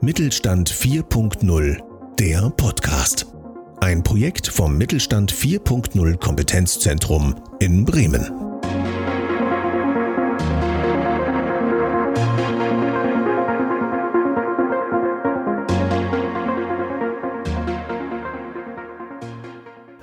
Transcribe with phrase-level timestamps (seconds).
[0.00, 1.82] Mittelstand 4.0,
[2.18, 3.26] der Podcast.
[3.80, 8.48] Ein Projekt vom Mittelstand 4.0 Kompetenzzentrum in Bremen.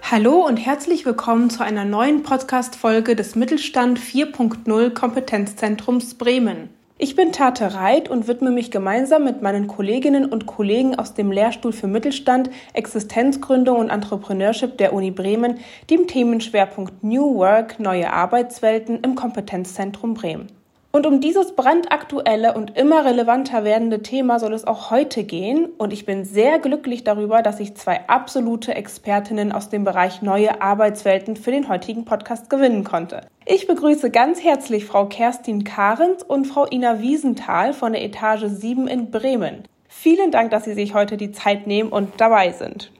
[0.01, 6.74] Hallo und herzlich willkommen zu einer neuen Podcast-Folge des Mittelstand 4.0 Kompetenzzentrums Bremen.
[6.97, 11.29] Ich bin Tate Reit und widme mich gemeinsam mit meinen Kolleginnen und Kollegen aus dem
[11.29, 15.59] Lehrstuhl für Mittelstand, Existenzgründung und Entrepreneurship der Uni Bremen
[15.89, 20.47] dem Themenschwerpunkt New Work, neue Arbeitswelten im Kompetenzzentrum Bremen.
[20.95, 25.65] Und um dieses brandaktuelle und immer relevanter werdende Thema soll es auch heute gehen.
[25.77, 30.61] Und ich bin sehr glücklich darüber, dass ich zwei absolute Expertinnen aus dem Bereich neue
[30.61, 33.27] Arbeitswelten für den heutigen Podcast gewinnen konnte.
[33.45, 38.87] Ich begrüße ganz herzlich Frau Kerstin Kahrens und Frau Ina Wiesenthal von der Etage 7
[38.87, 39.67] in Bremen.
[39.89, 42.93] Vielen Dank, dass Sie sich heute die Zeit nehmen und dabei sind.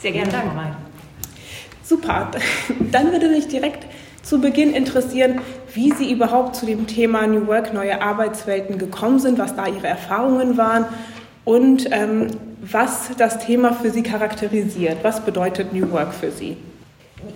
[0.00, 0.32] Sehr gerne.
[0.32, 0.52] Dank,
[1.82, 2.30] Super.
[2.92, 3.86] Dann würde mich direkt
[4.26, 5.40] zu Beginn interessieren,
[5.72, 9.86] wie Sie überhaupt zu dem Thema New Work, neue Arbeitswelten gekommen sind, was da Ihre
[9.86, 10.86] Erfahrungen waren
[11.44, 12.26] und ähm,
[12.60, 14.98] was das Thema für Sie charakterisiert.
[15.02, 16.56] Was bedeutet New Work für Sie?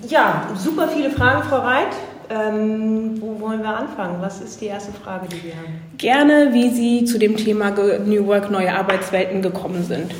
[0.08, 1.94] Ja, super viele Fragen, Frau Reit.
[2.28, 4.16] Ähm, wo wollen wir anfangen?
[4.20, 5.80] Was ist die erste Frage, die wir haben?
[5.96, 10.12] Gerne, wie Sie zu dem Thema New Work, neue Arbeitswelten gekommen sind.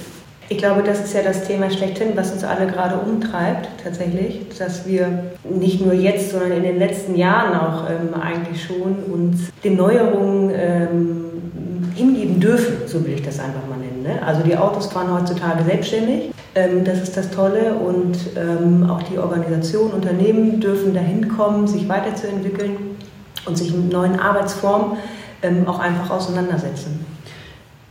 [0.53, 4.84] Ich glaube, das ist ja das Thema schlechthin, was uns alle gerade umtreibt, tatsächlich, dass
[4.84, 9.77] wir nicht nur jetzt, sondern in den letzten Jahren auch ähm, eigentlich schon uns den
[9.77, 14.03] Neuerungen ähm, hingeben dürfen, so will ich das einfach mal nennen.
[14.03, 14.27] Ne?
[14.27, 19.19] Also die Autos fahren heutzutage selbstständig, ähm, das ist das Tolle und ähm, auch die
[19.19, 22.77] Organisationen, Unternehmen dürfen dahin kommen, sich weiterzuentwickeln
[23.47, 24.97] und sich mit neuen Arbeitsformen
[25.43, 27.06] ähm, auch einfach auseinandersetzen.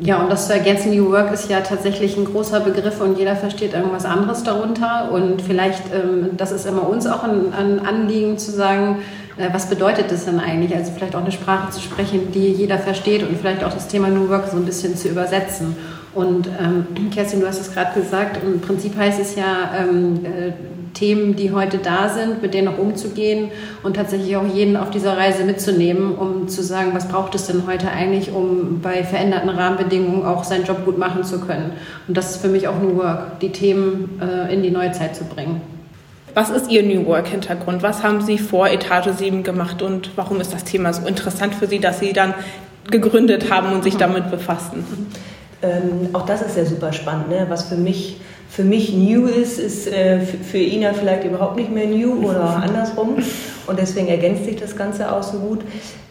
[0.02, 3.36] Ja, und das zu ergänzen, New Work ist ja tatsächlich ein großer Begriff und jeder
[3.36, 5.12] versteht irgendwas anderes darunter.
[5.12, 9.00] Und vielleicht, ähm, das ist immer uns auch ein, Anliegen zu sagen,
[9.38, 10.74] äh, was bedeutet das denn eigentlich?
[10.74, 14.08] Also vielleicht auch eine Sprache zu sprechen, die jeder versteht und vielleicht auch das Thema
[14.08, 15.76] New Work so ein bisschen zu übersetzen.
[16.16, 20.54] Und ähm, Kerstin, du hast es gerade gesagt, im Prinzip heißt es ja, ähm, äh,
[21.00, 23.52] Themen, die heute da sind, mit denen auch umzugehen
[23.84, 27.64] und tatsächlich auch jeden auf dieser Reise mitzunehmen, um zu sagen, was braucht es denn
[27.66, 31.72] heute eigentlich, um bei veränderten Rahmenbedingungen auch seinen Job gut machen zu können.
[32.08, 35.24] Und das ist für mich auch New Work, die Themen äh, in die Neuzeit zu
[35.24, 35.62] bringen.
[36.34, 37.82] Was ist Ihr New Work-Hintergrund?
[37.82, 41.68] Was haben Sie vor Etage 7 gemacht und warum ist das Thema so interessant für
[41.68, 42.34] Sie, dass Sie dann
[42.92, 44.00] gegründet haben und sich mhm.
[44.00, 44.84] damit befassen?
[45.62, 47.30] Ähm, auch das ist ja super spannend.
[47.30, 47.46] Ne?
[47.50, 48.18] Was für mich
[48.50, 53.18] für mich new ist, ist äh, für Ina vielleicht überhaupt nicht mehr new oder andersrum.
[53.68, 55.60] Und deswegen ergänzt sich das Ganze auch so gut.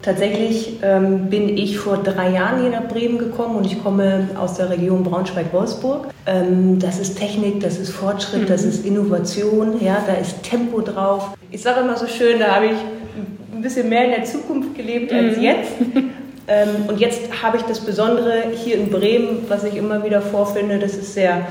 [0.00, 4.54] Tatsächlich ähm, bin ich vor drei Jahren hier nach Bremen gekommen und ich komme aus
[4.54, 6.06] der Region Braunschweig-Wolfsburg.
[6.26, 8.47] Ähm, das ist Technik, das ist Fortschritt, mhm.
[8.47, 11.31] das ist Innovation, ja, da ist Tempo drauf.
[11.50, 12.78] Ich sage immer so schön, da habe ich
[13.53, 15.43] ein bisschen mehr in der Zukunft gelebt als mhm.
[15.43, 15.72] jetzt.
[16.50, 20.78] Ähm, und jetzt habe ich das Besondere hier in Bremen, was ich immer wieder vorfinde,
[20.78, 21.47] das ist sehr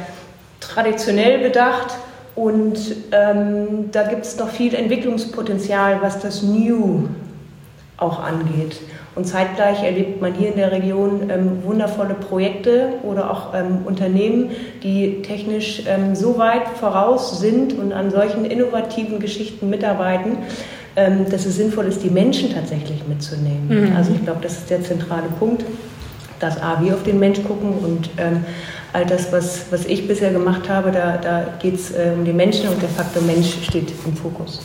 [0.60, 1.96] traditionell bedacht
[2.36, 2.78] und
[3.12, 7.08] ähm, da gibt es noch viel Entwicklungspotenzial, was das New
[7.98, 8.80] auch angeht.
[9.16, 14.52] Und zeitgleich erlebt man hier in der Region ähm, wundervolle Projekte oder auch ähm, Unternehmen,
[14.84, 20.38] die technisch ähm, so weit voraus sind und an solchen innovativen Geschichten mitarbeiten,
[20.96, 23.90] ähm, dass es sinnvoll ist, die Menschen tatsächlich mitzunehmen.
[23.90, 23.96] Mhm.
[23.96, 25.66] Also ich glaube, das ist der zentrale Punkt,
[26.40, 28.46] dass A, wir auf den Mensch gucken und ähm,
[28.94, 32.34] all das, was, was ich bisher gemacht habe, da, da geht es äh, um die
[32.34, 34.62] Menschen und der Faktor Mensch steht im Fokus.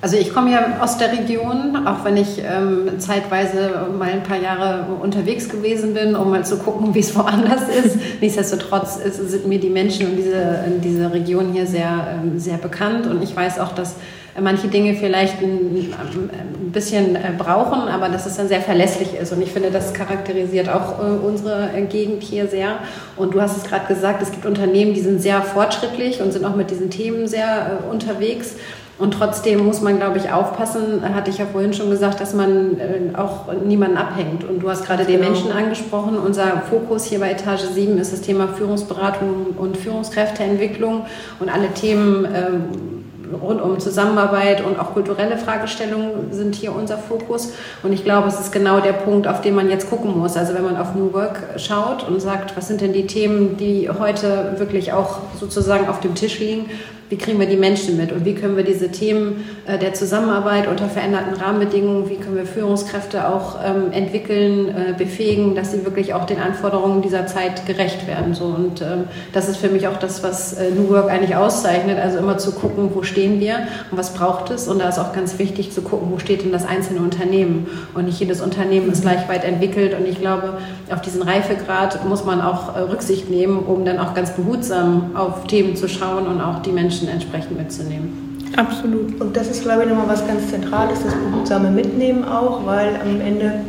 [0.00, 4.40] Also ich komme ja aus der Region, auch wenn ich ähm, zeitweise mal ein paar
[4.40, 7.98] Jahre unterwegs gewesen bin, um mal zu gucken, wie es woanders ist.
[8.20, 13.08] Nichtsdestotrotz ist, sind mir die Menschen und diese, diese Region hier sehr, ähm, sehr bekannt
[13.08, 13.96] und ich weiß auch, dass
[14.40, 19.32] manche Dinge vielleicht ein, ein bisschen äh, brauchen, aber dass es dann sehr verlässlich ist.
[19.32, 22.78] Und ich finde, das charakterisiert auch äh, unsere Gegend hier sehr.
[23.16, 26.44] Und du hast es gerade gesagt, es gibt Unternehmen, die sind sehr fortschrittlich und sind
[26.44, 28.56] auch mit diesen Themen sehr äh, unterwegs.
[28.98, 32.80] Und trotzdem muss man, glaube ich, aufpassen, hatte ich ja vorhin schon gesagt, dass man
[33.16, 34.42] auch niemanden abhängt.
[34.42, 35.30] Und du hast gerade den genau.
[35.30, 36.18] Menschen angesprochen.
[36.18, 41.06] Unser Fokus hier bei Etage 7 ist das Thema Führungsberatung und Führungskräfteentwicklung
[41.38, 42.97] und alle Themen ähm,
[43.34, 47.52] rund um Zusammenarbeit und auch kulturelle Fragestellungen sind hier unser Fokus.
[47.82, 50.36] Und ich glaube, es ist genau der Punkt, auf den man jetzt gucken muss.
[50.36, 53.88] Also wenn man auf New Work schaut und sagt, was sind denn die Themen, die
[53.90, 56.70] heute wirklich auch sozusagen auf dem Tisch liegen,
[57.08, 60.68] wie kriegen wir die Menschen mit und wie können wir diese Themen äh, der Zusammenarbeit
[60.68, 66.12] unter veränderten Rahmenbedingungen, wie können wir Führungskräfte auch ähm, entwickeln, äh, befähigen, dass sie wirklich
[66.12, 68.34] auch den Anforderungen dieser Zeit gerecht werden.
[68.34, 68.44] So.
[68.44, 72.18] Und ähm, das ist für mich auch das, was äh, New Work eigentlich auszeichnet, also
[72.18, 74.68] immer zu gucken, wo stehen wir und was braucht es.
[74.68, 77.68] Und da ist auch ganz wichtig zu gucken, wo steht denn das einzelne Unternehmen.
[77.94, 79.94] Und nicht jedes Unternehmen ist gleich weit entwickelt.
[79.98, 80.58] Und ich glaube,
[80.90, 85.46] auf diesen Reifegrad muss man auch äh, Rücksicht nehmen, um dann auch ganz behutsam auf
[85.46, 88.38] Themen zu schauen und auch die Menschen entsprechend mitzunehmen.
[88.56, 89.20] Absolut.
[89.20, 93.20] Und das ist, glaube ich, nochmal was ganz Zentrales, das behutsame Mitnehmen auch, weil am
[93.20, 93.60] Ende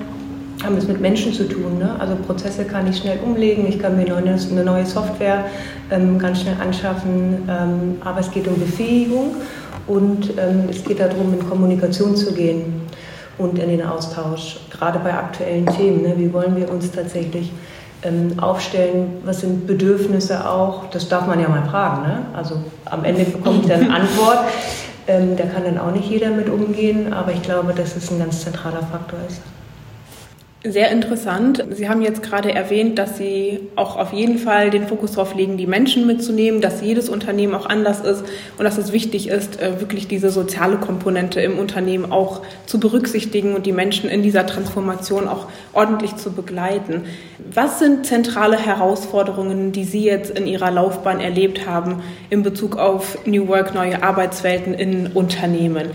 [0.63, 1.77] haben wir es mit Menschen zu tun.
[1.77, 1.95] Ne?
[1.99, 5.45] Also Prozesse kann ich schnell umlegen, ich kann mir eine, eine neue Software
[5.91, 9.35] ähm, ganz schnell anschaffen, ähm, aber es geht um Befähigung
[9.87, 12.81] und ähm, es geht darum, in Kommunikation zu gehen
[13.37, 16.01] und in den Austausch, gerade bei aktuellen Themen.
[16.01, 16.15] Ne?
[16.17, 17.51] Wie wollen wir uns tatsächlich
[18.03, 22.03] ähm, aufstellen, was sind Bedürfnisse auch, das darf man ja mal fragen.
[22.03, 22.21] Ne?
[22.33, 22.55] Also
[22.85, 24.39] am Ende bekomme ich dann eine Antwort,
[25.07, 28.19] ähm, da kann dann auch nicht jeder mit umgehen, aber ich glaube, dass es ein
[28.19, 29.41] ganz zentraler Faktor ist.
[30.65, 31.63] Sehr interessant.
[31.71, 35.55] Sie haben jetzt gerade erwähnt, dass Sie auch auf jeden Fall den Fokus darauf legen,
[35.55, 38.25] die Menschen mitzunehmen, dass jedes Unternehmen auch anders ist
[38.57, 43.55] und dass es wichtig ist, äh, wirklich diese soziale Komponente im Unternehmen auch zu berücksichtigen
[43.55, 47.03] und die Menschen in dieser Transformation auch ordentlich zu begleiten.
[47.53, 53.17] Was sind zentrale Herausforderungen, die Sie jetzt in Ihrer Laufbahn erlebt haben in Bezug auf
[53.25, 55.91] New Work, neue Arbeitswelten in Unternehmen?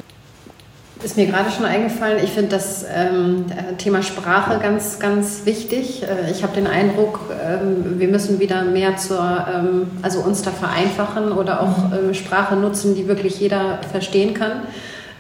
[1.05, 3.45] Ist mir gerade schon eingefallen, ich finde das ähm,
[3.77, 6.03] Thema Sprache ganz, ganz wichtig.
[6.03, 10.51] Äh, ich habe den Eindruck, ähm, wir müssen wieder mehr zur, ähm, also uns da
[10.51, 12.11] vereinfachen oder auch mhm.
[12.11, 14.62] äh, Sprache nutzen, die wirklich jeder verstehen kann.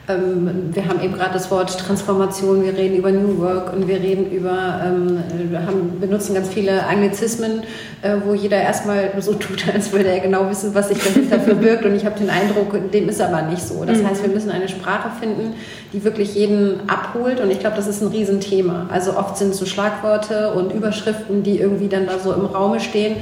[0.06, 3.96] Ähm, wir haben eben gerade das Wort Transformation, wir reden über New Work und wir
[4.00, 7.62] reden über, ähm, wir haben, benutzen ganz viele Anglizismen,
[8.02, 11.86] äh, wo jeder erstmal so tut, als würde er genau wissen, was sich dahinter verbirgt.
[11.86, 13.82] Und ich habe den Eindruck, dem ist aber nicht so.
[13.86, 14.08] Das mhm.
[14.08, 15.54] heißt, wir müssen eine Sprache finden,
[15.94, 17.40] die wirklich jeden abholt.
[17.40, 18.88] Und ich glaube, das ist ein Riesenthema.
[18.92, 22.80] Also oft sind es so Schlagworte und Überschriften, die irgendwie dann da so im Raume
[22.80, 23.16] stehen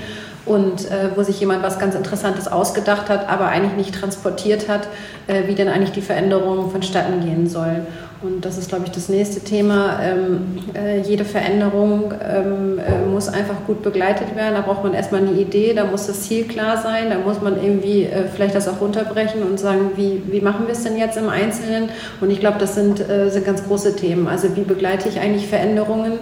[0.45, 4.89] und äh, wo sich jemand was ganz Interessantes ausgedacht hat, aber eigentlich nicht transportiert hat,
[5.27, 7.87] äh, wie denn eigentlich die Veränderung vonstatten gehen soll.
[8.23, 9.99] Und das ist, glaube ich, das nächste Thema.
[10.01, 14.55] Ähm, äh, jede Veränderung ähm, äh, muss einfach gut begleitet werden.
[14.55, 17.61] Da braucht man erstmal eine Idee, da muss das Ziel klar sein, da muss man
[17.61, 21.17] irgendwie äh, vielleicht das auch runterbrechen und sagen, wie, wie machen wir es denn jetzt
[21.17, 21.89] im Einzelnen?
[22.21, 24.29] Und ich glaube, das sind, äh, sind ganz große Themen.
[24.29, 26.13] Also wie begleite ich eigentlich Veränderungen?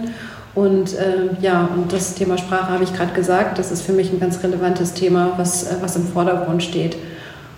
[0.53, 4.11] Und äh, ja, und das Thema Sprache habe ich gerade gesagt, das ist für mich
[4.11, 6.97] ein ganz relevantes Thema, was, äh, was im Vordergrund steht.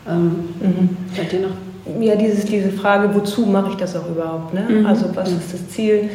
[0.07, 0.97] Ähm, mhm.
[1.31, 2.01] ihr noch?
[2.01, 4.53] Ja, dieses, diese Frage, wozu mache ich das auch überhaupt?
[4.53, 4.61] Ne?
[4.69, 4.85] Mhm.
[4.85, 6.09] Also was ist das Ziel?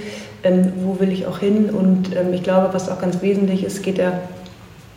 [0.44, 1.70] Ähm, wo will ich auch hin?
[1.70, 4.12] Und ähm, ich glaube, was auch ganz wesentlich ist, geht ja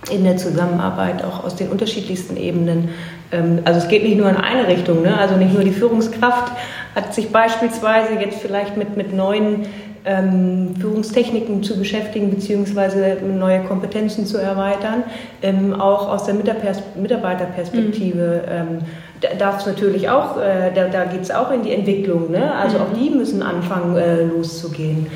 [0.09, 2.89] in der Zusammenarbeit auch aus den unterschiedlichsten Ebenen.
[3.31, 5.17] Ähm, also es geht nicht nur in eine Richtung, ne?
[5.17, 6.51] also nicht nur die Führungskraft
[6.95, 9.65] hat sich beispielsweise jetzt vielleicht mit, mit neuen
[10.05, 15.03] ähm, Führungstechniken zu beschäftigen beziehungsweise neue Kompetenzen zu erweitern,
[15.41, 18.43] ähm, auch aus der Mitarbeiterperspektive.
[18.45, 18.51] Mhm.
[18.51, 18.79] Ähm,
[19.21, 22.31] da darf es natürlich auch, äh, da, da geht es auch in die Entwicklung.
[22.31, 22.53] Ne?
[22.55, 22.83] Also mhm.
[22.83, 25.07] auch die müssen anfangen äh, loszugehen.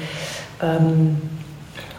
[0.62, 1.18] Ähm,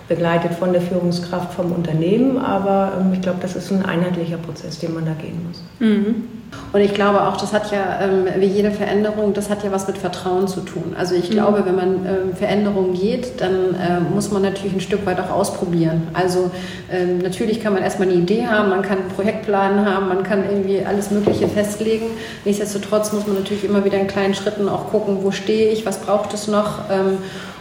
[0.08, 4.78] begleitet von der Führungskraft vom Unternehmen, aber ähm, ich glaube, das ist ein einheitlicher Prozess,
[4.78, 5.62] den man da gehen muss.
[5.80, 6.24] Mhm.
[6.72, 9.86] Und ich glaube auch, das hat ja, ähm, wie jede Veränderung, das hat ja was
[9.88, 10.94] mit Vertrauen zu tun.
[10.96, 11.34] Also ich mhm.
[11.34, 15.30] glaube, wenn man ähm, Veränderungen geht, dann äh, muss man natürlich ein Stück weit auch
[15.30, 16.08] ausprobieren.
[16.12, 16.50] Also
[16.90, 20.44] ähm, natürlich kann man erstmal eine Idee haben, man kann einen Projektplan haben, man kann
[20.48, 22.06] irgendwie alles Mögliche festlegen.
[22.44, 25.98] Nichtsdestotrotz muss man natürlich immer wieder in kleinen Schritten auch gucken, wo stehe ich, was
[25.98, 26.90] braucht es noch.
[26.90, 27.18] Ähm,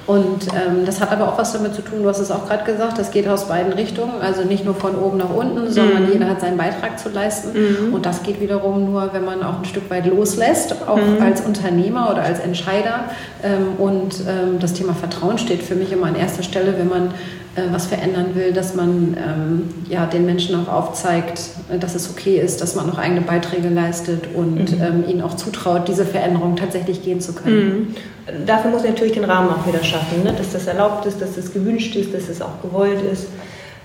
[0.08, 2.64] und ähm, das hat aber auch was damit zu tun, du hast es auch gerade
[2.64, 6.14] gesagt, das geht aus beiden Richtungen, also nicht nur von oben nach unten, sondern mhm.
[6.14, 7.50] jeder hat seinen Beitrag zu leisten.
[7.54, 7.94] Mhm.
[7.94, 11.22] Und das geht wiederum nur, wenn man auch ein Stück weit loslässt, auch mhm.
[11.22, 13.06] als Unternehmer oder als Entscheider.
[13.44, 17.08] Ähm, und ähm, das Thema Vertrauen steht für mich immer an erster Stelle, wenn man
[17.56, 21.40] äh, was verändern will, dass man ähm, ja, den Menschen auch aufzeigt,
[21.72, 24.84] äh, dass es okay ist, dass man auch eigene Beiträge leistet und mhm.
[24.84, 27.66] ähm, ihnen auch zutraut, diese Veränderung tatsächlich gehen zu können.
[27.66, 27.96] Mhm.
[28.46, 30.34] Dafür muss natürlich den Rahmen auch wieder schaffen, ne?
[30.36, 33.28] dass das erlaubt ist, dass das gewünscht ist, dass es auch gewollt ist.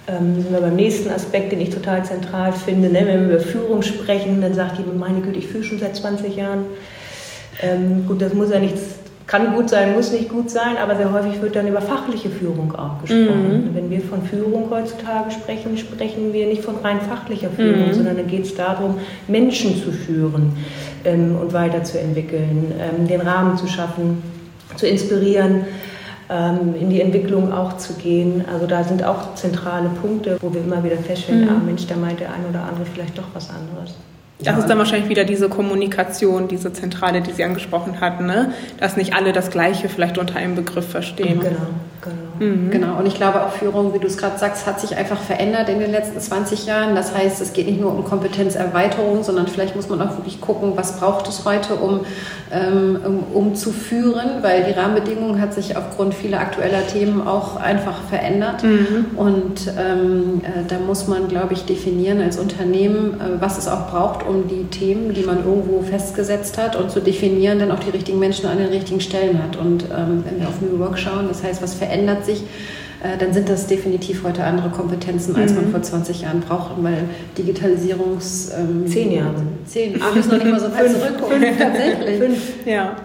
[0.09, 2.89] Ähm, sind wir beim nächsten Aspekt, den ich total zentral finde.
[2.89, 3.07] Ne?
[3.07, 6.35] Wenn wir über Führung sprechen, dann sagt jemand, meine Güte, ich führe schon seit 20
[6.37, 6.65] Jahren.
[7.61, 9.00] Ähm, gut, das muss ja nichts
[9.31, 12.75] kann gut sein, muss nicht gut sein, aber sehr häufig wird dann über fachliche Führung
[12.75, 13.71] auch gesprochen.
[13.71, 13.75] Mhm.
[13.77, 17.95] Wenn wir von Führung heutzutage sprechen, sprechen wir nicht von rein fachlicher Führung, mhm.
[17.95, 18.97] sondern dann geht es darum,
[19.29, 20.57] Menschen zu führen
[21.05, 24.21] ähm, und weiterzuentwickeln, ähm, den Rahmen zu schaffen,
[24.75, 25.61] zu inspirieren,
[26.29, 28.45] ähm, in die Entwicklung auch zu gehen.
[28.53, 31.51] Also da sind auch zentrale Punkte, wo wir immer wieder feststellen, mhm.
[31.51, 33.95] ah Mensch, da meint der ein oder andere vielleicht doch was anderes.
[34.41, 34.59] Das ja.
[34.59, 38.55] ist dann wahrscheinlich wieder diese Kommunikation, diese Zentrale, die Sie angesprochen hatten, ne?
[38.79, 41.41] dass nicht alle das Gleiche vielleicht unter einem Begriff verstehen.
[41.41, 41.57] Genau,
[42.01, 42.30] genau.
[42.41, 42.71] Mhm.
[42.71, 45.69] Genau, und ich glaube auch Führung, wie du es gerade sagst, hat sich einfach verändert
[45.69, 46.95] in den letzten 20 Jahren.
[46.95, 50.73] Das heißt, es geht nicht nur um Kompetenzerweiterung, sondern vielleicht muss man auch wirklich gucken,
[50.75, 52.01] was braucht es heute, um,
[52.51, 52.99] ähm,
[53.35, 58.63] um, zu führen, weil die Rahmenbedingungen hat sich aufgrund vieler aktueller Themen auch einfach verändert.
[58.63, 59.07] Mhm.
[59.17, 63.91] Und ähm, äh, da muss man, glaube ich, definieren als Unternehmen, äh, was es auch
[63.91, 67.91] braucht, um die Themen, die man irgendwo festgesetzt hat und zu definieren, dann auch die
[67.91, 69.57] richtigen Menschen an den richtigen Stellen hat.
[69.57, 72.43] Und ähm, wenn wir auf New Work schauen, das heißt, was verändert sich, sich,
[73.03, 75.71] äh, dann sind das definitiv heute andere Kompetenzen, als man mhm.
[75.71, 77.05] vor 20 Jahren brauchte, weil
[77.37, 78.53] Digitalisierungs...
[78.59, 79.43] Ähm, zehn Jahre.
[79.65, 81.43] Zehn, ach, müssen noch nicht mal so weit zurückgucken.
[81.59, 82.19] Tatsächlich.
[82.19, 82.97] Fünf, ja.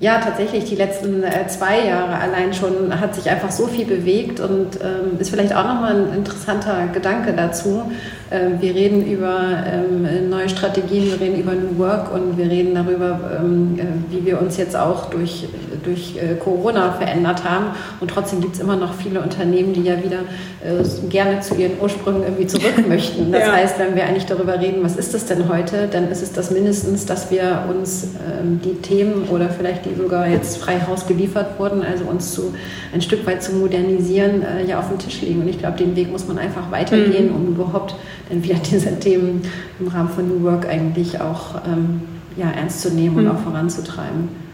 [0.00, 4.40] Ja, tatsächlich, die letzten äh, zwei Jahre allein schon hat sich einfach so viel bewegt
[4.40, 7.82] und ähm, ist vielleicht auch nochmal ein interessanter Gedanke dazu.
[8.30, 12.74] Ähm, wir reden über ähm, neue Strategien, wir reden über New Work und wir reden
[12.74, 15.48] darüber, ähm, äh, wie wir uns jetzt auch durch,
[15.82, 17.66] durch äh, Corona verändert haben.
[18.00, 20.20] Und trotzdem gibt es immer noch viele Unternehmen, die ja wieder
[20.64, 23.32] äh, gerne zu ihren Ursprüngen irgendwie zurück möchten.
[23.32, 23.52] Das ja.
[23.52, 26.50] heißt, wenn wir eigentlich darüber reden, was ist das denn heute, dann ist es das
[26.50, 28.08] mindestens, dass wir uns
[28.40, 32.54] ähm, die Themen oder vielleicht die sogar jetzt frei Haus geliefert wurden, also uns zu,
[32.92, 35.40] ein Stück weit zu modernisieren, äh, ja auf dem Tisch liegen.
[35.40, 37.34] Und ich glaube, den Weg muss man einfach weitergehen, mhm.
[37.34, 37.94] um überhaupt
[38.28, 39.42] dann wieder diese Themen
[39.78, 42.02] im Rahmen von New Work eigentlich auch ähm,
[42.36, 43.30] ja, ernst zu nehmen und mhm.
[43.30, 44.49] auch voranzutreiben.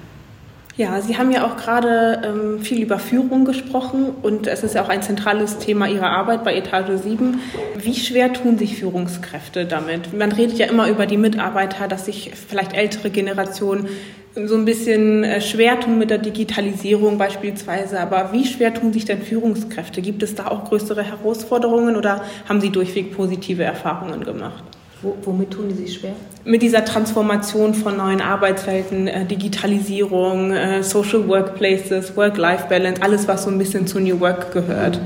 [0.78, 4.84] Ja, Sie haben ja auch gerade ähm, viel über Führung gesprochen und es ist ja
[4.84, 7.40] auch ein zentrales Thema Ihrer Arbeit bei Etage 7.
[7.78, 10.12] Wie schwer tun sich Führungskräfte damit?
[10.12, 13.88] Man redet ja immer über die Mitarbeiter, dass sich vielleicht ältere Generationen
[14.34, 17.98] so ein bisschen äh, schwer tun mit der Digitalisierung beispielsweise.
[17.98, 20.02] Aber wie schwer tun sich denn Führungskräfte?
[20.02, 24.75] Gibt es da auch größere Herausforderungen oder haben Sie durchweg positive Erfahrungen gemacht?
[25.02, 26.12] Womit tun die sich schwer?
[26.44, 33.50] Mit dieser Transformation von neuen Arbeitswelten, äh, Digitalisierung, äh, Social Workplaces, Work-Life-Balance, alles, was so
[33.50, 34.98] ein bisschen zu New Work gehört.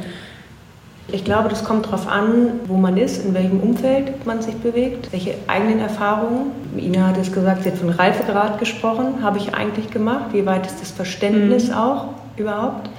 [1.13, 5.13] Ich glaube, das kommt darauf an, wo man ist, in welchem Umfeld man sich bewegt,
[5.13, 6.53] welche eigenen Erfahrungen.
[6.77, 10.27] Ina hat es gesagt, sie hat von Reifegrad gesprochen, habe ich eigentlich gemacht.
[10.33, 11.75] Wie weit ist das Verständnis mhm.
[11.75, 12.91] auch überhaupt?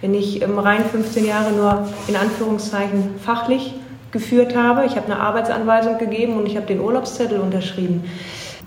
[0.00, 3.74] Wenn ich rein 15 Jahre nur in Anführungszeichen fachlich
[4.12, 4.84] geführt habe.
[4.86, 8.04] Ich habe eine Arbeitsanweisung gegeben und ich habe den Urlaubszettel unterschrieben.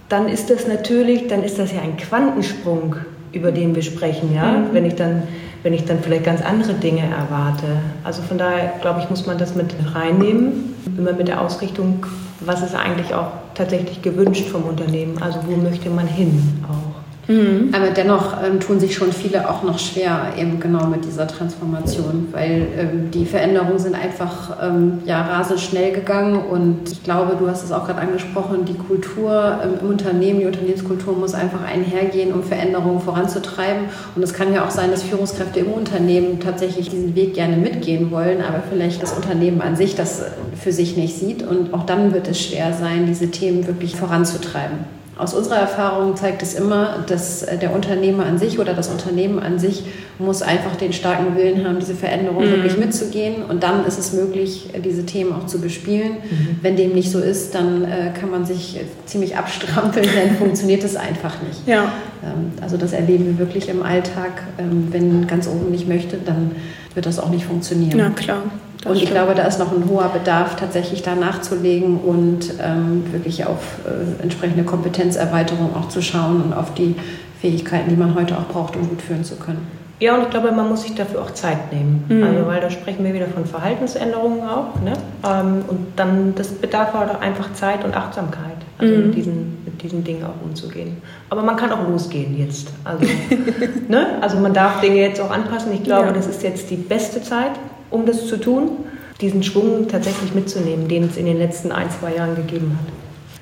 [0.10, 2.98] Dann ist das natürlich, dann ist das ja ein Quantensprung,
[3.32, 4.52] über den wir sprechen, ja.
[4.52, 4.66] Mhm.
[4.74, 5.24] Wenn ich dann,
[5.64, 7.66] wenn ich dann vielleicht ganz andere Dinge erwarte.
[8.04, 12.06] Also von daher glaube ich, muss man das mit reinnehmen, immer mit der Ausrichtung,
[12.42, 15.22] was ist eigentlich auch tatsächlich gewünscht vom Unternehmen.
[15.22, 16.91] Also wo möchte man hin auch.
[17.32, 17.74] Mhm.
[17.74, 22.28] Aber dennoch ähm, tun sich schon viele auch noch schwer eben genau mit dieser Transformation,
[22.32, 27.48] weil ähm, die Veränderungen sind einfach ähm, ja, rasend schnell gegangen und ich glaube, du
[27.48, 32.34] hast es auch gerade angesprochen, die Kultur ähm, im Unternehmen, die Unternehmenskultur muss einfach einhergehen,
[32.34, 33.86] um Veränderungen voranzutreiben
[34.16, 38.12] und es kann ja auch sein, dass Führungskräfte im Unternehmen tatsächlich diesen Weg gerne mitgehen
[38.12, 40.24] wollen, aber vielleicht das Unternehmen an sich das
[40.62, 45.01] für sich nicht sieht und auch dann wird es schwer sein, diese Themen wirklich voranzutreiben.
[45.22, 49.38] Aus unserer Erfahrung zeigt es immer, dass äh, der Unternehmer an sich oder das Unternehmen
[49.38, 49.84] an sich
[50.18, 52.50] muss einfach den starken Willen haben, diese Veränderung mhm.
[52.50, 53.44] wirklich mitzugehen.
[53.44, 56.14] Und dann ist es möglich, diese Themen auch zu bespielen.
[56.14, 56.60] Mhm.
[56.64, 60.96] Wenn dem nicht so ist, dann äh, kann man sich ziemlich abstrampeln, dann funktioniert es
[60.96, 61.68] einfach nicht.
[61.68, 61.92] Ja.
[62.24, 64.42] Ähm, also das erleben wir wirklich im Alltag.
[64.58, 66.54] Ähm, wenn ganz oben nicht möchte, dann
[66.96, 67.94] wird das auch nicht funktionieren.
[67.96, 68.42] Na klar.
[68.82, 69.16] Das und ich stimmt.
[69.16, 74.24] glaube, da ist noch ein hoher Bedarf, tatsächlich da nachzulegen und ähm, wirklich auf äh,
[74.24, 76.96] entsprechende Kompetenzerweiterung auch zu schauen und auf die
[77.40, 79.82] Fähigkeiten, die man heute auch braucht, um gut führen zu können.
[80.02, 82.04] Ja, und ich glaube, man muss sich dafür auch Zeit nehmen.
[82.10, 82.24] Mhm.
[82.24, 84.82] Also, weil da sprechen wir wieder von Verhaltensänderungen auch.
[84.82, 84.94] Ne?
[85.24, 89.06] Ähm, und dann, das bedarf halt einfach Zeit und Achtsamkeit, also mhm.
[89.06, 90.98] mit, diesen, mit diesen Dingen auch umzugehen.
[91.30, 92.70] Aber man kann auch losgehen jetzt.
[92.84, 93.06] Also,
[93.90, 94.18] ne?
[94.22, 95.72] also man darf Dinge jetzt auch anpassen.
[95.72, 96.14] Ich glaube, ja.
[96.14, 97.52] das ist jetzt die beste Zeit,
[97.92, 98.86] um das zu tun,
[99.20, 102.92] diesen Schwung tatsächlich mitzunehmen, den es in den letzten ein, zwei Jahren gegeben hat.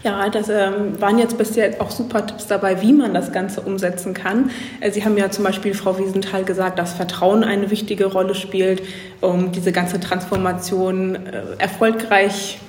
[0.02, 4.14] Ja, das ähm, waren jetzt bisher auch super Tipps dabei, wie man das Ganze umsetzen
[4.14, 4.50] kann.
[4.80, 8.82] Äh, Sie haben ja zum Beispiel, Frau Wiesenthal, gesagt, dass Vertrauen eine wichtige Rolle spielt,
[9.20, 12.60] um diese ganze Transformation äh, erfolgreich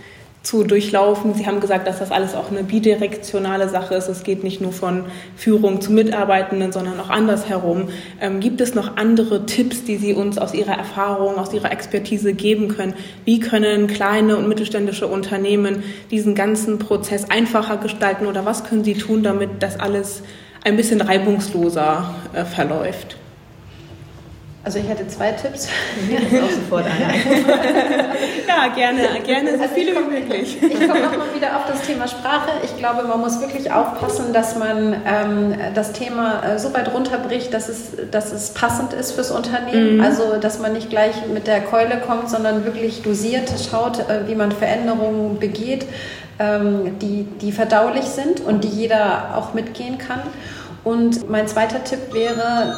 [0.42, 1.34] zu durchlaufen.
[1.34, 4.08] Sie haben gesagt, dass das alles auch eine bidirektionale Sache ist.
[4.08, 5.04] Es geht nicht nur von
[5.36, 7.88] Führung zu Mitarbeitenden, sondern auch andersherum.
[8.20, 12.32] Ähm, gibt es noch andere Tipps, die Sie uns aus Ihrer Erfahrung, aus Ihrer Expertise
[12.32, 12.94] geben können?
[13.26, 18.94] Wie können kleine und mittelständische Unternehmen diesen ganzen Prozess einfacher gestalten oder was können Sie
[18.94, 20.22] tun, damit das alles
[20.64, 23.19] ein bisschen reibungsloser äh, verläuft?
[24.62, 25.68] Also ich hätte zwei Tipps.
[26.06, 27.14] Mir ist auch sofort einer.
[27.14, 28.04] ja,
[28.46, 30.58] Ja, gerne, gerne so also viele wie möglich.
[30.60, 32.50] Ich komme nochmal wieder auf das Thema Sprache.
[32.62, 37.54] Ich glaube, man muss wirklich aufpassen, dass man ähm, das Thema äh, so weit runterbricht,
[37.54, 39.96] dass es, dass es passend ist fürs Unternehmen.
[39.96, 40.00] Mhm.
[40.02, 44.34] Also, dass man nicht gleich mit der Keule kommt, sondern wirklich dosiert schaut, äh, wie
[44.34, 45.86] man Veränderungen begeht,
[46.38, 50.20] ähm, die, die verdaulich sind und die jeder auch mitgehen kann.
[50.84, 52.74] Und mein zweiter Tipp wäre,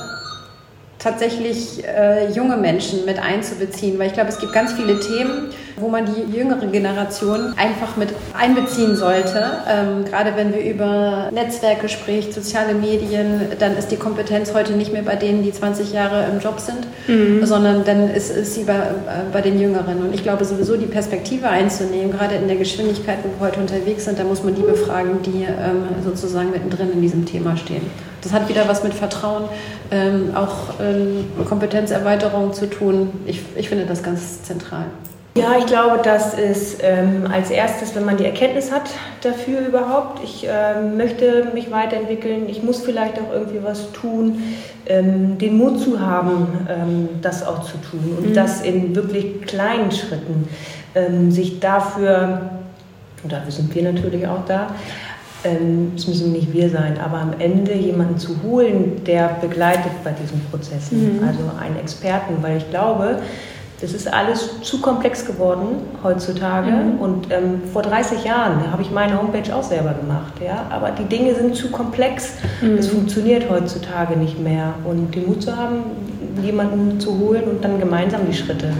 [1.02, 5.88] tatsächlich äh, junge Menschen mit einzubeziehen, weil ich glaube, es gibt ganz viele Themen, wo
[5.88, 9.44] man die jüngere Generation einfach mit einbeziehen sollte.
[9.68, 14.92] Ähm, gerade wenn wir über Netzwerke sprechen, soziale Medien, dann ist die Kompetenz heute nicht
[14.92, 17.44] mehr bei denen, die 20 Jahre im Job sind, mhm.
[17.44, 20.02] sondern dann ist, ist sie bei, äh, bei den Jüngeren.
[20.02, 24.04] Und ich glaube sowieso die Perspektive einzunehmen, gerade in der Geschwindigkeit, wo wir heute unterwegs
[24.04, 28.11] sind, da muss man die befragen, die ähm, sozusagen mittendrin in diesem Thema stehen.
[28.22, 29.44] Das hat wieder was mit Vertrauen,
[29.90, 33.12] ähm, auch ähm, Kompetenzerweiterung zu tun.
[33.26, 34.86] Ich, ich finde das ganz zentral.
[35.34, 38.90] Ja, ich glaube, das ist ähm, als erstes, wenn man die Erkenntnis hat
[39.22, 40.22] dafür überhaupt.
[40.22, 44.42] Ich ähm, möchte mich weiterentwickeln, ich muss vielleicht auch irgendwie was tun,
[44.84, 48.34] ähm, den Mut zu haben, ähm, das auch zu tun und mhm.
[48.34, 50.48] das in wirklich kleinen Schritten,
[50.94, 52.50] ähm, sich dafür,
[53.22, 54.74] und dafür sind wir natürlich auch da,
[55.44, 60.40] es müssen nicht wir sein, aber am Ende jemanden zu holen, der begleitet bei diesen
[60.50, 61.26] Prozessen, mhm.
[61.26, 63.18] also einen Experten, weil ich glaube,
[63.80, 65.66] das ist alles zu komplex geworden
[66.04, 66.70] heutzutage.
[66.70, 67.00] Mhm.
[67.00, 70.34] Und ähm, vor 30 Jahren habe ich meine Homepage auch selber gemacht.
[70.40, 70.66] Ja?
[70.70, 72.34] Aber die Dinge sind zu komplex.
[72.60, 72.76] Mhm.
[72.76, 74.74] Das funktioniert heutzutage nicht mehr.
[74.84, 75.78] Und den Mut zu haben,
[76.44, 78.72] jemanden zu holen und dann gemeinsam die Schritte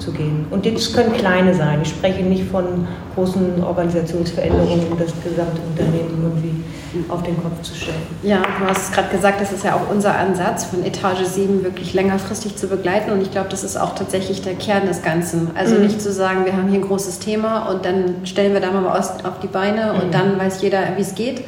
[0.00, 0.46] zu gehen.
[0.50, 1.80] Und das können kleine sein.
[1.82, 6.64] Ich spreche nicht von großen Organisationsveränderungen, um das gesamte Unternehmen irgendwie
[7.08, 8.00] auf den Kopf zu stellen.
[8.22, 11.94] Ja, du hast gerade gesagt, das ist ja auch unser Ansatz, von Etage 7 wirklich
[11.94, 13.12] längerfristig zu begleiten.
[13.12, 15.50] Und ich glaube, das ist auch tatsächlich der Kern des Ganzen.
[15.54, 15.82] Also mhm.
[15.82, 18.84] nicht zu sagen, wir haben hier ein großes Thema und dann stellen wir da mal
[18.84, 20.12] was auf die Beine und mhm.
[20.12, 21.44] dann weiß jeder, wie es geht,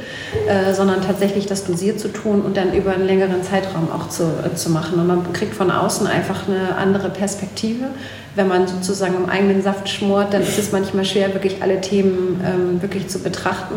[0.46, 4.24] äh, sondern tatsächlich das dosiert zu tun und dann über einen längeren Zeitraum auch zu,
[4.24, 5.00] äh, zu machen.
[5.00, 7.86] Und man kriegt von außen einfach eine andere Perspektive
[8.34, 12.40] wenn man sozusagen im eigenen Saft schmort, dann ist es manchmal schwer, wirklich alle Themen
[12.44, 13.74] ähm, wirklich zu betrachten.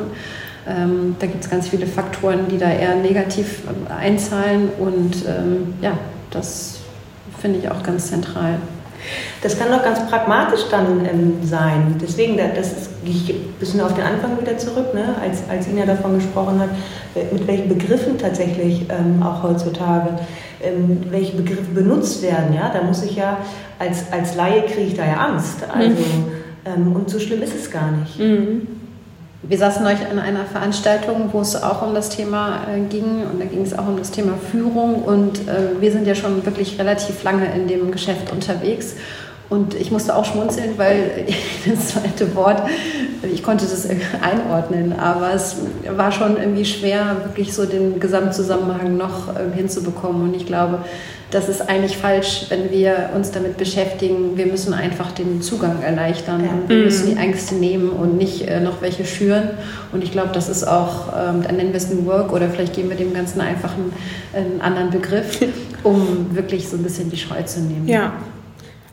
[0.68, 5.74] Ähm, da gibt es ganz viele Faktoren, die da eher negativ ähm, einzahlen und ähm,
[5.82, 5.98] ja,
[6.32, 6.80] das
[7.40, 8.58] finde ich auch ganz zentral.
[9.44, 11.96] Das kann doch ganz pragmatisch dann ähm, sein.
[12.02, 15.16] Deswegen, das ist, ich ein bisschen auf den Anfang wieder zurück, ne?
[15.22, 16.70] als, als Ina davon gesprochen hat,
[17.32, 20.18] mit welchen Begriffen tatsächlich ähm, auch heutzutage,
[20.66, 22.54] ähm, welche Begriffe benutzt werden.
[22.54, 22.70] Ja?
[22.74, 23.38] Da muss ich ja,
[23.80, 25.60] als, als Laie kriege ich da ja Angst.
[25.72, 26.36] Also, mhm.
[26.66, 28.20] Ähm, und so schlimm ist es gar nicht.
[28.20, 28.68] Mhm.
[29.44, 33.40] Wir saßen euch an einer Veranstaltung, wo es auch um das Thema äh, ging und
[33.40, 36.80] da ging es auch um das Thema Führung und äh, wir sind ja schon wirklich
[36.80, 38.96] relativ lange in dem Geschäft unterwegs
[39.50, 41.28] und ich musste auch schmunzeln, weil
[41.66, 42.64] das zweite Wort,
[43.32, 43.88] ich konnte das
[44.22, 45.58] einordnen, aber es
[45.96, 50.24] war schon irgendwie schwer, wirklich so den Gesamtzusammenhang noch ähm, hinzubekommen.
[50.24, 50.80] Und ich glaube,
[51.32, 54.38] das ist eigentlich falsch, wenn wir uns damit beschäftigen.
[54.38, 56.44] Wir müssen einfach den Zugang erleichtern.
[56.44, 56.52] Ja.
[56.68, 57.22] Wir müssen die mhm.
[57.22, 59.50] Ängste nehmen und nicht äh, noch welche schüren.
[59.92, 62.74] Und ich glaube, das ist auch, ähm, dann nennen wir es New Work oder vielleicht
[62.74, 63.94] geben wir dem Ganzen einfach einen,
[64.34, 65.40] einen anderen Begriff,
[65.84, 67.88] um wirklich so ein bisschen die Scheu zu nehmen.
[67.88, 68.14] Ja.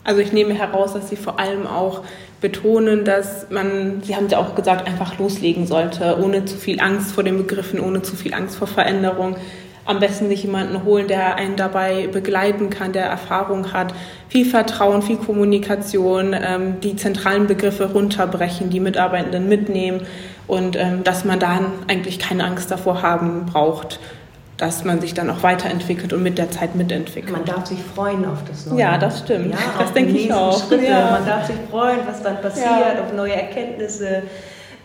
[0.03, 2.01] Also ich nehme heraus, dass Sie vor allem auch
[2.41, 7.13] betonen, dass man, Sie haben ja auch gesagt, einfach loslegen sollte, ohne zu viel Angst
[7.13, 9.37] vor den Begriffen, ohne zu viel Angst vor Veränderung.
[9.85, 13.93] Am besten sich jemanden holen, der einen dabei begleiten kann, der Erfahrung hat,
[14.29, 20.01] viel Vertrauen, viel Kommunikation, ähm, die zentralen Begriffe runterbrechen, die Mitarbeitenden mitnehmen
[20.47, 23.99] und ähm, dass man dann eigentlich keine Angst davor haben braucht,
[24.63, 27.33] dass man sich dann auch weiterentwickelt und mit der Zeit mitentwickelt.
[27.33, 28.79] Man darf sich freuen auf das Neue.
[28.79, 29.51] Ja, das stimmt.
[29.51, 30.71] Ja, das denke ich auch.
[30.71, 31.11] Ja.
[31.11, 33.03] Man darf sich freuen, was dann passiert, ja.
[33.03, 34.23] auf neue Erkenntnisse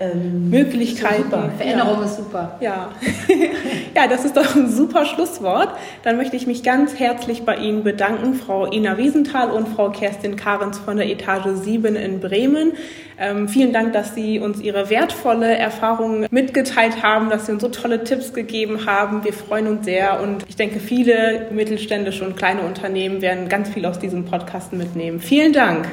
[0.01, 1.25] ähm, Möglichkeiten.
[1.25, 1.51] Super.
[1.57, 2.05] Veränderung ja.
[2.05, 2.57] ist super.
[2.61, 2.91] Ja.
[3.97, 5.71] ja, das ist doch ein super Schlusswort.
[6.03, 10.37] Dann möchte ich mich ganz herzlich bei Ihnen bedanken, Frau Ina Wiesenthal und Frau Kerstin
[10.37, 12.73] Karens von der Etage 7 in Bremen.
[13.21, 17.69] Ähm, vielen Dank, dass Sie uns Ihre wertvolle Erfahrung mitgeteilt haben, dass Sie uns so
[17.69, 19.25] tolle Tipps gegeben haben.
[19.25, 23.85] Wir freuen uns sehr und ich denke, viele mittelständische und kleine Unternehmen werden ganz viel
[23.87, 25.19] aus diesem Podcast mitnehmen.
[25.19, 25.89] Vielen Dank.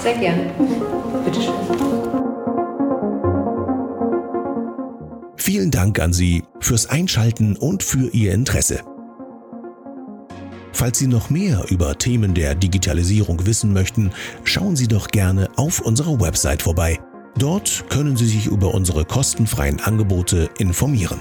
[0.00, 0.50] Sehr gerne.
[1.24, 2.13] Bitte schön.
[5.44, 8.80] Vielen Dank an Sie fürs Einschalten und für Ihr Interesse.
[10.72, 14.10] Falls Sie noch mehr über Themen der Digitalisierung wissen möchten,
[14.44, 16.98] schauen Sie doch gerne auf unserer Website vorbei.
[17.36, 21.20] Dort können Sie sich über unsere kostenfreien Angebote informieren.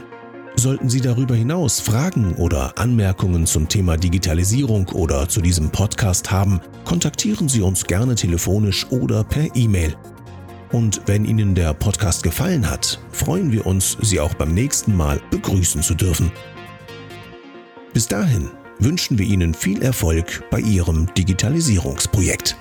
[0.56, 6.62] Sollten Sie darüber hinaus Fragen oder Anmerkungen zum Thema Digitalisierung oder zu diesem Podcast haben,
[6.86, 9.98] kontaktieren Sie uns gerne telefonisch oder per E-Mail.
[10.74, 15.22] Und wenn Ihnen der Podcast gefallen hat, freuen wir uns, Sie auch beim nächsten Mal
[15.30, 16.32] begrüßen zu dürfen.
[17.94, 22.58] Bis dahin wünschen wir Ihnen viel Erfolg bei Ihrem Digitalisierungsprojekt.